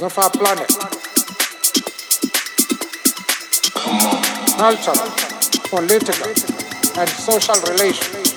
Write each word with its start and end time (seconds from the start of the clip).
of 0.00 0.18
our 0.18 0.30
planet. 0.30 0.70
Cultural, 4.56 5.10
political, 5.68 6.32
and 6.98 7.08
social 7.08 7.54
relations. 7.70 8.32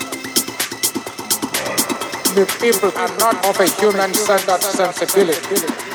The 2.34 2.46
people 2.60 2.92
are 2.96 3.16
not 3.18 3.46
of 3.46 3.58
a 3.60 3.68
human-centered 3.80 4.62
sensibility. 4.62 5.85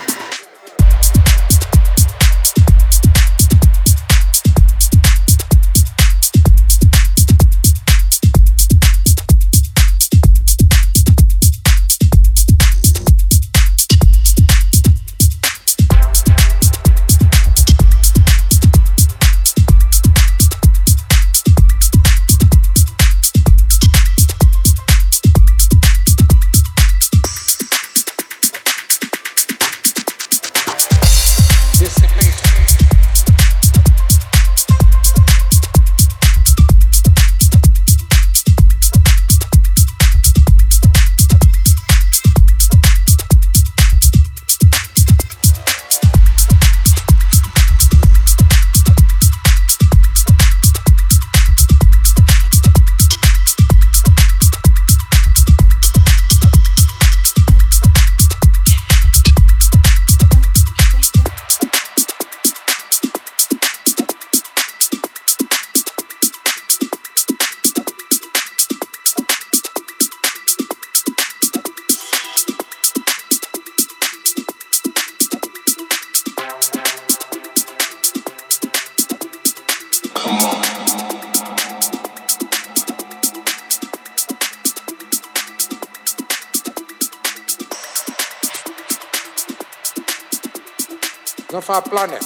Of 91.53 91.69
our 91.69 91.81
planet. 91.81 92.23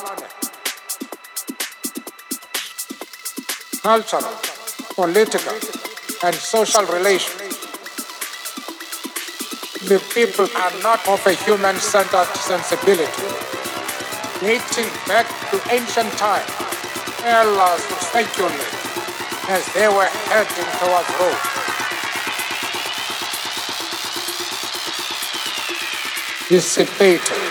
Cultural, 3.82 4.36
political, 4.94 5.54
and 6.24 6.36
social 6.36 6.86
relations. 6.86 7.42
The 9.88 10.00
people 10.14 10.48
are 10.56 10.72
not 10.82 11.08
of 11.08 11.26
a 11.28 11.34
human-centered 11.34 12.28
sensibility. 12.36 13.28
Dating 14.42 14.92
back 15.08 15.28
to 15.52 15.62
ancient 15.72 16.12
times, 16.18 16.50
elders 17.24 17.82
speculate 18.02 18.74
as 19.50 19.66
they 19.74 19.88
were 19.88 20.10
heading 20.30 20.70
towards 20.80 21.10
Rome. 21.20 21.56
Dissipated 26.50 27.45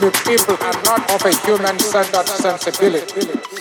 the 0.00 0.10
people 0.26 0.56
are 0.60 0.82
not 0.84 1.10
of 1.10 1.24
a 1.24 1.32
human-centered 1.46 2.28
sensibility. 2.28 3.55